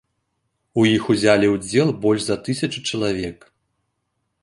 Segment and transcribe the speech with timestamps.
[0.83, 3.39] У іх узялі ўдзел больш за тысячу чалавек.